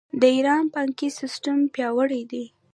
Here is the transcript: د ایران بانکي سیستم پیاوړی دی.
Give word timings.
د 0.19 0.23
ایران 0.35 0.63
بانکي 0.73 1.09
سیستم 1.19 1.57
پیاوړی 1.73 2.23
دی. 2.31 2.45